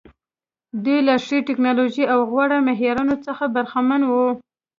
[0.83, 4.27] دوی له ښې ټکنالوژۍ او غوره معیارونو څخه برخمن وو.